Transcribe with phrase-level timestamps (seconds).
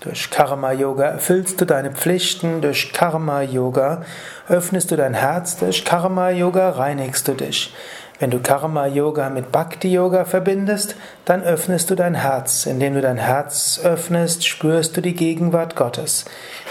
[0.00, 4.02] Durch Karma-Yoga erfüllst du deine Pflichten, durch Karma-Yoga
[4.48, 7.74] öffnest du dein Herz, durch Karma-Yoga reinigst du dich.
[8.22, 12.66] Wenn du Karma Yoga mit Bhakti Yoga verbindest, dann öffnest du dein Herz.
[12.66, 16.24] Indem du dein Herz öffnest, spürst du die Gegenwart Gottes.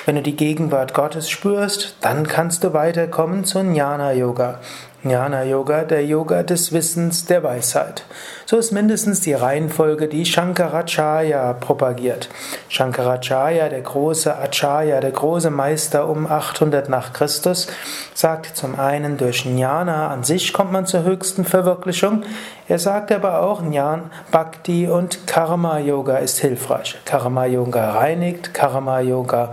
[0.06, 4.60] Wenn du die Gegenwart Gottes spürst, dann kannst du weiterkommen zu Jnana Yoga.
[5.04, 8.06] Jnana Yoga, der Yoga des Wissens, der Weisheit.
[8.46, 12.30] So ist mindestens die Reihenfolge, die Shankaracharya propagiert.
[12.70, 17.68] Shankaracharya, der große Acharya, der große Meister um 800 nach Christus,
[18.14, 22.24] sagt zum einen, durch Jnana an sich kommt man zur höchsten Verwirklichung.
[22.68, 27.00] Er sagt aber auch, Jnana, Bhakti und Karma Yoga ist hilfreich.
[27.06, 29.52] Karma Yoga reinigt, Karma Yoga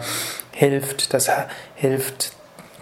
[0.52, 1.30] hilft, das
[1.74, 2.37] hilft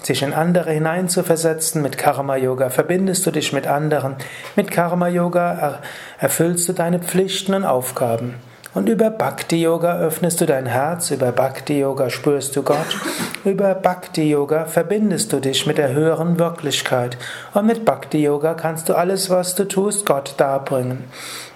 [0.06, 1.82] sich in andere hineinzuversetzen.
[1.82, 4.16] Mit Karma Yoga verbindest du dich mit anderen.
[4.54, 5.80] Mit Karma Yoga
[6.18, 8.36] erfüllst du deine Pflichten und Aufgaben.
[8.76, 12.98] Und über Bhakti Yoga öffnest du dein Herz, über Bhakti Yoga spürst du Gott,
[13.42, 17.16] über Bhakti Yoga verbindest du dich mit der höheren Wirklichkeit.
[17.54, 21.04] Und mit Bhakti Yoga kannst du alles, was du tust, Gott darbringen.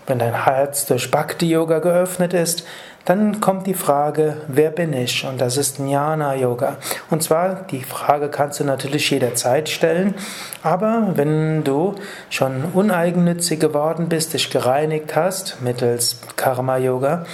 [0.06, 2.64] Wenn dein Herz durch Bhakti Yoga geöffnet ist,
[3.04, 5.26] dann kommt die Frage, wer bin ich?
[5.26, 6.76] Und das ist Jnana Yoga.
[7.10, 10.14] Und zwar, die Frage kannst du natürlich jederzeit stellen,
[10.62, 11.94] aber wenn du
[12.28, 17.24] schon uneigennützig geworden bist, dich gereinigt hast mittels Karma Yoga,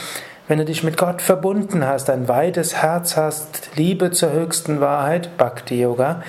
[0.49, 5.37] wenn du dich mit Gott verbunden hast, ein weites Herz hast, Liebe zur höchsten Wahrheit,
[5.37, 6.23] Bhakti Yoga,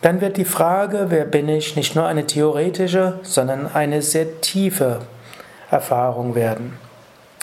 [0.00, 5.00] dann wird die Frage, wer bin ich, nicht nur eine theoretische, sondern eine sehr tiefe
[5.70, 6.83] Erfahrung werden.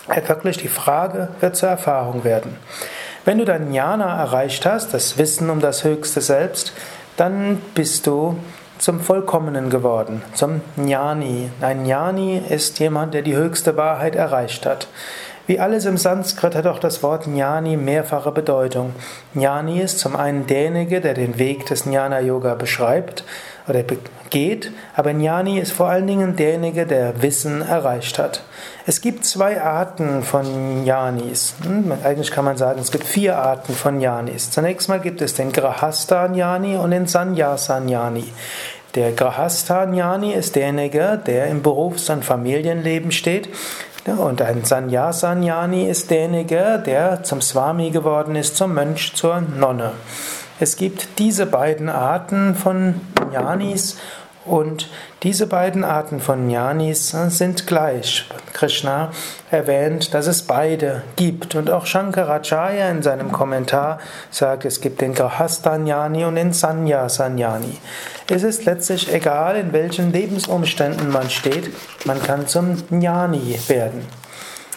[0.08, 2.58] Wirklich die Frage wird zur Erfahrung werden.
[3.24, 6.74] Wenn du dein Jnana erreicht hast, das Wissen um das höchste Selbst,
[7.18, 8.38] dann bist du
[8.80, 11.52] zum Vollkommenen geworden, zum Jnani.
[11.62, 14.88] Ein Jnani ist jemand, der die höchste Wahrheit erreicht hat.
[15.46, 18.94] Wie alles im Sanskrit hat auch das Wort Jnani mehrfache Bedeutung.
[19.36, 23.24] Jnani ist zum einen derjenige, der den Weg des Jnana Yoga beschreibt
[23.68, 23.84] oder
[24.30, 28.44] geht, aber Jnani ist vor allen Dingen derjenige, der Wissen erreicht hat.
[28.88, 31.54] Es gibt zwei Arten von Jnanis.
[31.64, 34.50] Hm, eigentlich kann man sagen, es gibt vier Arten von Jnanis.
[34.50, 38.26] Zunächst mal gibt es den Grahastha Jnani und den Sannyasa Jnani.
[38.96, 43.50] Der Grahastha Jnani ist derjenige, der im Berufs- und Familienleben steht.
[44.06, 49.92] Und ein Sannyasa Jnani ist derjenige, der zum Swami geworden ist, zum Mönch, zur Nonne.
[50.62, 53.02] Es gibt diese beiden Arten von
[53.32, 53.98] Jnanis
[54.46, 54.90] und
[55.24, 58.30] diese beiden Arten von Jnanis sind gleich.
[58.54, 59.10] Krishna
[59.50, 61.56] erwähnt, dass es beide gibt.
[61.56, 63.98] Und auch Shankaracharya in seinem Kommentar
[64.30, 67.80] sagt, es gibt den Grahastha-Jnani und den Sannyasa-Jnani.
[68.30, 71.72] Es ist letztlich egal, in welchen Lebensumständen man steht,
[72.06, 74.06] man kann zum Jnani werden.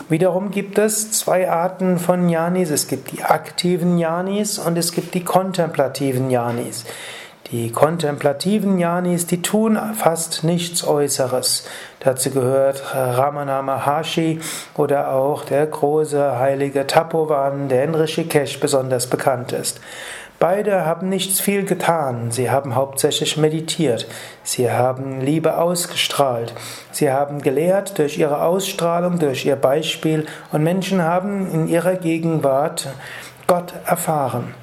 [0.09, 2.71] Wiederum gibt es zwei Arten von Jnanis.
[2.71, 6.85] Es gibt die aktiven Jnanis und es gibt die kontemplativen Jnanis.
[7.51, 11.67] Die kontemplativen Jnanis, die tun fast nichts Äußeres.
[12.01, 14.41] Dazu gehört Ramana Maharshi
[14.75, 19.81] oder auch der große heilige Tapovan, der in Rishikesh besonders bekannt ist.
[20.47, 24.07] Beide haben nichts viel getan, sie haben hauptsächlich meditiert,
[24.43, 26.53] sie haben Liebe ausgestrahlt,
[26.93, 32.89] sie haben gelehrt durch ihre Ausstrahlung, durch ihr Beispiel und Menschen haben in ihrer Gegenwart
[33.47, 34.55] Gott erfahren.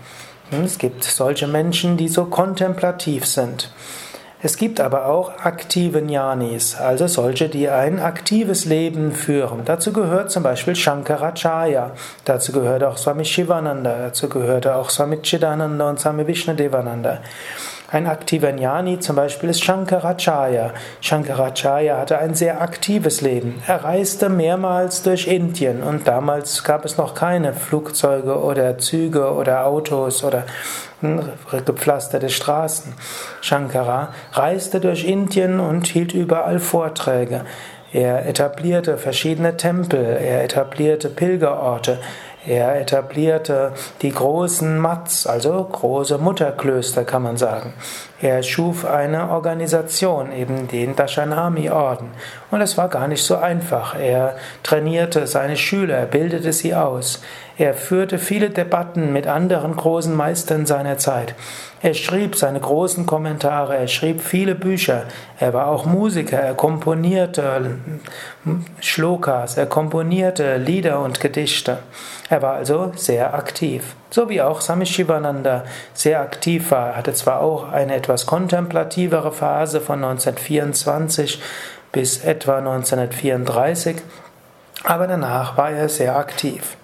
[0.63, 3.73] Es gibt solche Menschen, die so kontemplativ sind.
[4.43, 9.61] Es gibt aber auch aktive Jnanis, also solche, die ein aktives Leben führen.
[9.65, 11.91] Dazu gehört zum Beispiel Shankaracharya,
[12.25, 17.19] dazu gehört auch Swami Shivananda, dazu gehörte auch Swami Chidananda und Swami Vishnadevananda.
[17.93, 20.71] Ein aktiver Jnani zum Beispiel ist Shankaracharya.
[21.01, 23.61] Shankaracharya hatte ein sehr aktives Leben.
[23.67, 29.65] Er reiste mehrmals durch Indien und damals gab es noch keine Flugzeuge oder Züge oder
[29.65, 30.45] Autos oder
[31.01, 31.21] hm,
[31.65, 32.93] gepflasterte Straßen.
[33.41, 37.41] Shankara reiste durch Indien und hielt überall Vorträge.
[37.91, 41.99] Er etablierte verschiedene Tempel, er etablierte Pilgerorte,
[42.45, 47.73] er etablierte die großen Mats, also große Mutterklöster kann man sagen.
[48.21, 52.09] Er schuf eine Organisation, eben den Dashanami-Orden.
[52.51, 53.95] Und es war gar nicht so einfach.
[53.99, 57.21] Er trainierte seine Schüler, bildete sie aus.
[57.57, 61.33] Er führte viele Debatten mit anderen großen Meistern seiner Zeit.
[61.83, 65.05] Er schrieb seine großen Kommentare, er schrieb viele Bücher.
[65.39, 67.77] Er war auch Musiker, er komponierte
[68.79, 71.79] Shlokas, er komponierte Lieder und Gedichte.
[72.29, 73.95] Er war also sehr aktiv.
[74.09, 75.63] So wie auch Swami Shivananda
[75.93, 76.89] sehr aktiv war.
[76.89, 81.41] Er hatte zwar auch eine etwas kontemplativere Phase von 1924
[81.91, 83.97] bis etwa 1934,
[84.83, 86.77] aber danach war er sehr aktiv.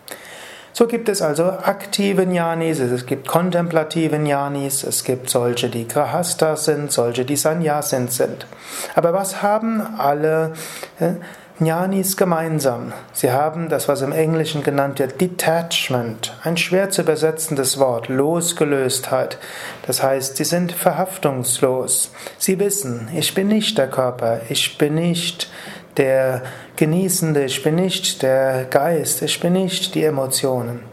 [0.73, 6.65] So gibt es also aktive Jnanis, es gibt kontemplative Jnanis, es gibt solche, die Grahastas
[6.65, 8.45] sind, solche, die Sannyasin sind.
[8.93, 10.53] Aber was haben alle
[10.99, 11.13] äh,
[11.59, 12.93] Jnanis gemeinsam.
[13.13, 19.39] Sie haben das, was im Englischen genannt wird, Detachment, ein schwer zu übersetzendes Wort, Losgelöstheit.
[19.87, 22.11] Das heißt, sie sind verhaftungslos.
[22.37, 25.49] Sie wissen, ich bin nicht der Körper, ich bin nicht
[25.97, 26.43] der
[26.75, 30.83] Genießende, ich bin nicht der Geist, ich bin nicht die Emotionen.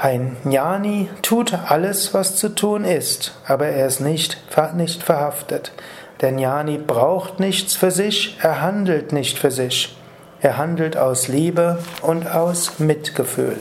[0.00, 4.38] Ein Jnani tut alles, was zu tun ist, aber er ist nicht,
[4.76, 5.72] nicht verhaftet.
[6.20, 9.96] Der Jnani braucht nichts für sich, er handelt nicht für sich.
[10.40, 13.56] Er handelt aus Liebe und aus Mitgefühl.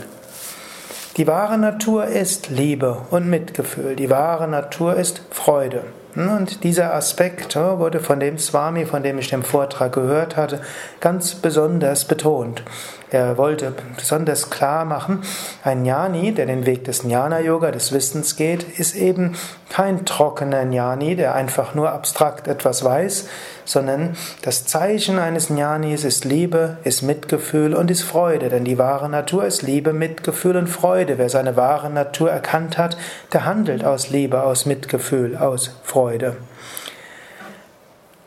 [1.18, 3.95] Die wahre Natur ist Liebe und Mitgefühl.
[3.95, 5.83] Die wahre Natur ist Freude.
[6.15, 10.62] Und dieser Aspekt wurde von dem Swami, von dem ich den Vortrag gehört hatte,
[11.00, 12.63] ganz besonders betont.
[13.09, 15.21] Er wollte besonders klar machen,
[15.63, 19.38] ein Jnani, der den Weg des Jnana-Yoga, des Wissens geht, ist eben
[19.69, 23.30] kein trockener Jnani, der einfach nur abstrakt etwas weiß,
[23.63, 29.07] sondern das Zeichen eines Jnanis ist Liebe, ist Mitgefühl und ist Freude, denn die wahre
[29.07, 31.18] Natur ist Liebe, Mitgefühl und Freude.
[31.18, 32.98] Wer seine wahre Natur erkannt hat,
[33.31, 36.36] der handelt aus Liebe, aus Mitgefühl, aus Freude.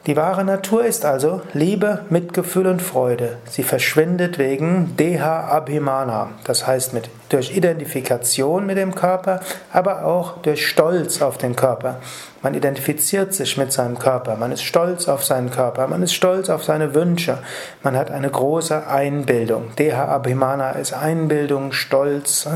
[0.06, 3.36] Die wahre Natur ist also Liebe, Mitgefühl und Freude.
[3.44, 10.38] Sie verschwindet wegen Deha Abhimana, das heißt mit, durch Identifikation mit dem Körper, aber auch
[10.38, 11.96] durch Stolz auf den Körper.
[12.42, 16.48] Man identifiziert sich mit seinem Körper, man ist stolz auf seinen Körper, man ist stolz
[16.48, 17.38] auf seine Wünsche,
[17.82, 19.72] man hat eine große Einbildung.
[19.78, 22.48] Deha Abhimana ist Einbildung, Stolz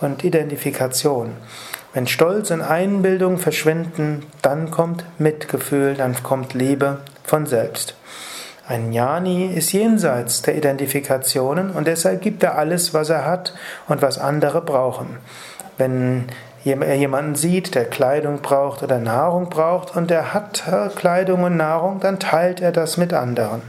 [0.00, 1.36] und Identifikation.
[1.92, 7.94] Wenn Stolz und Einbildung verschwinden, dann kommt Mitgefühl, dann kommt Liebe von selbst.
[8.66, 13.54] Ein Jnani ist jenseits der Identifikationen und deshalb gibt er alles, was er hat
[13.88, 15.18] und was andere brauchen.
[15.78, 16.26] Wenn
[16.64, 22.00] jemanden sieht, der Kleidung braucht oder Nahrung braucht und er hat äh, Kleidung und Nahrung,
[22.00, 23.62] dann teilt er das mit anderen.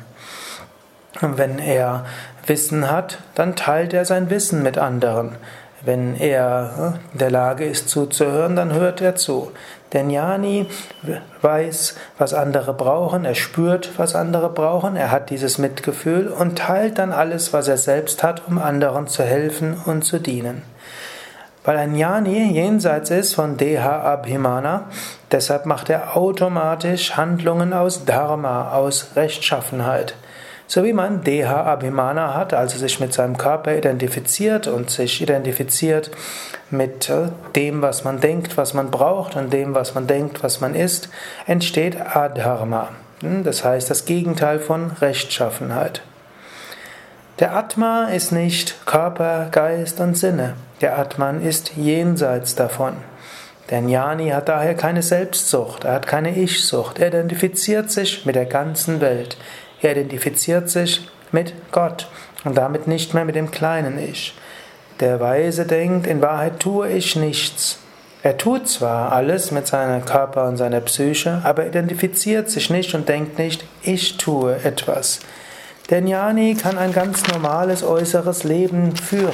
[1.22, 2.06] Und wenn er
[2.46, 5.36] Wissen hat, dann teilt er sein Wissen mit anderen.
[5.86, 9.52] Wenn er in der Lage ist zuzuhören, dann hört er zu.
[9.92, 10.68] Der Jnani
[11.42, 17.00] weiß, was andere brauchen, er spürt, was andere brauchen, er hat dieses Mitgefühl und teilt
[17.00, 20.64] dann alles, was er selbst hat, um anderen zu helfen und zu dienen.
[21.64, 24.90] Weil ein Jnani jenseits ist von Deha Abhimana,
[25.32, 30.16] deshalb macht er automatisch Handlungen aus Dharma, aus Rechtschaffenheit.
[30.68, 36.12] So wie man Deha Abhimana hat, also sich mit seinem Körper identifiziert und sich identifiziert
[36.70, 40.62] mit äh, dem, was man denkt, was man braucht und dem, was man denkt, was
[40.62, 41.10] man ist,
[41.46, 42.90] entsteht Adharma.
[43.22, 46.02] Hm, das heißt das Gegenteil von Rechtschaffenheit.
[47.44, 50.54] Der Atma ist nicht Körper, Geist und Sinne.
[50.80, 52.94] Der Atman ist jenseits davon.
[53.70, 58.46] Der Jnani hat daher keine Selbstsucht, er hat keine Ich-Sucht, er identifiziert sich mit der
[58.46, 59.36] ganzen Welt.
[59.82, 62.08] Er identifiziert sich mit Gott
[62.46, 64.34] und damit nicht mehr mit dem kleinen Ich.
[65.02, 67.78] Der Weise denkt, in Wahrheit tue ich nichts.
[68.22, 73.10] Er tut zwar alles mit seinem Körper und seiner Psyche, aber identifiziert sich nicht und
[73.10, 75.20] denkt nicht, ich tue etwas.
[75.90, 79.34] Der Jnani kann ein ganz normales äußeres Leben führen.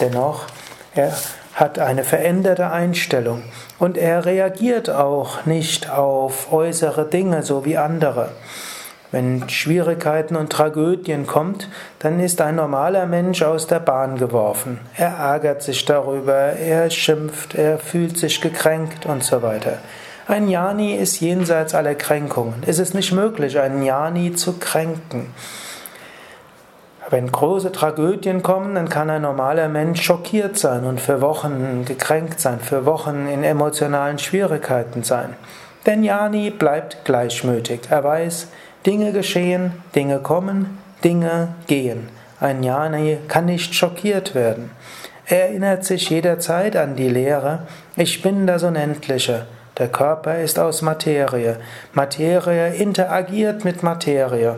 [0.00, 0.46] Dennoch,
[0.94, 1.12] er
[1.54, 3.42] hat eine veränderte Einstellung
[3.78, 8.30] und er reagiert auch nicht auf äußere Dinge so wie andere.
[9.12, 11.68] Wenn Schwierigkeiten und Tragödien kommt,
[11.98, 14.80] dann ist ein normaler Mensch aus der Bahn geworfen.
[14.96, 19.78] Er ärgert sich darüber, er schimpft, er fühlt sich gekränkt und so weiter.
[20.28, 22.64] Ein Jani ist jenseits aller Kränkungen.
[22.66, 25.32] Es ist nicht möglich, einen Jani zu kränken.
[27.08, 32.40] Wenn große Tragödien kommen, dann kann ein normaler Mensch schockiert sein und für Wochen gekränkt
[32.40, 35.34] sein, für Wochen in emotionalen Schwierigkeiten sein.
[35.86, 37.82] Denn Jani bleibt gleichmütig.
[37.88, 38.48] Er weiß,
[38.84, 42.08] Dinge geschehen, Dinge kommen, Dinge gehen.
[42.40, 44.72] Ein Jnani kann nicht schockiert werden.
[45.26, 47.60] Er erinnert sich jederzeit an die Lehre,
[47.94, 49.46] ich bin das Unendliche.
[49.78, 51.58] Der Körper ist aus Materie.
[51.92, 54.56] Materie interagiert mit Materie.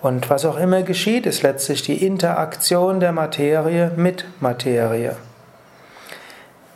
[0.00, 5.16] Und was auch immer geschieht, ist letztlich die Interaktion der Materie mit Materie.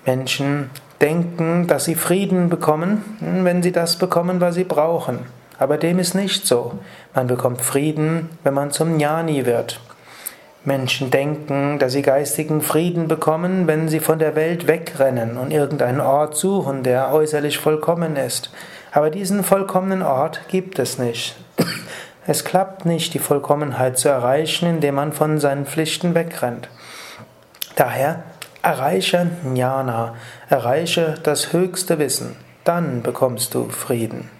[0.04, 0.70] Menschen
[1.00, 5.20] denken, dass sie Frieden bekommen, wenn sie das bekommen, was sie brauchen.
[5.58, 6.78] Aber dem ist nicht so.
[7.14, 9.80] Man bekommt Frieden, wenn man zum Jnani wird.
[10.64, 16.00] Menschen denken, dass sie geistigen Frieden bekommen, wenn sie von der Welt wegrennen und irgendeinen
[16.00, 18.50] Ort suchen, der äußerlich vollkommen ist.
[18.92, 21.36] Aber diesen vollkommenen Ort gibt es nicht.
[22.24, 26.68] Es klappt nicht, die Vollkommenheit zu erreichen, indem man von seinen Pflichten wegrennt.
[27.74, 28.22] Daher
[28.62, 30.14] erreiche Jnana,
[30.48, 34.30] erreiche das höchste Wissen, dann bekommst du Frieden.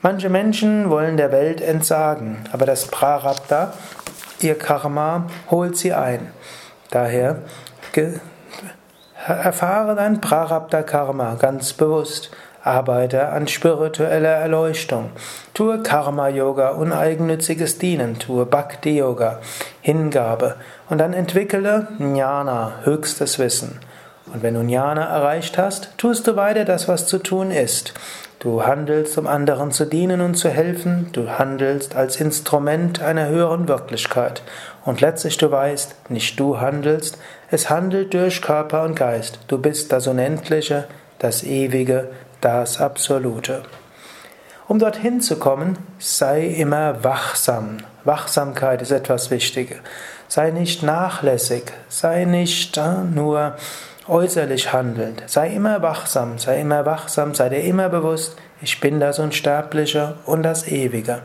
[0.00, 3.74] Manche Menschen wollen der Welt entsagen, aber das Prarabdha,
[4.40, 6.30] ihr Karma, holt sie ein.
[6.90, 7.38] Daher
[9.26, 12.30] erfahre dein Prarabdha Karma ganz bewusst.
[12.62, 15.10] Arbeite an spiritueller Erleuchtung.
[15.52, 18.18] Tue Karma-Yoga, uneigennütziges Dienen.
[18.18, 19.40] Tue Bhakti-Yoga,
[19.82, 20.56] Hingabe.
[20.88, 23.80] Und dann entwickle Jnana, höchstes Wissen.
[24.34, 27.94] Und wenn du Jnana erreicht hast, tust du weiter das, was zu tun ist.
[28.40, 31.08] Du handelst, um anderen zu dienen und zu helfen.
[31.12, 34.42] Du handelst als Instrument einer höheren Wirklichkeit.
[34.84, 37.16] Und letztlich du weißt, nicht du handelst,
[37.48, 39.38] es handelt durch Körper und Geist.
[39.46, 40.88] Du bist das Unendliche,
[41.20, 42.08] das Ewige,
[42.40, 43.62] das Absolute.
[44.66, 47.78] Um dorthin zu kommen, sei immer wachsam.
[48.02, 49.78] Wachsamkeit ist etwas Wichtiges.
[50.26, 53.54] Sei nicht nachlässig, sei nicht äh, nur
[54.08, 55.22] äußerlich handelnd.
[55.26, 60.42] Sei immer wachsam, sei immer wachsam, sei dir immer bewusst, ich bin das Unsterbliche und
[60.42, 61.22] das Ewige.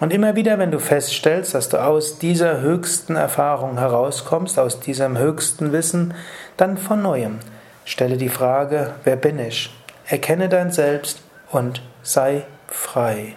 [0.00, 5.18] Und immer wieder, wenn du feststellst, dass du aus dieser höchsten Erfahrung herauskommst, aus diesem
[5.18, 6.14] höchsten Wissen,
[6.56, 7.38] dann von neuem.
[7.84, 9.74] Stelle die Frage, wer bin ich?
[10.06, 13.36] Erkenne dein Selbst und sei frei.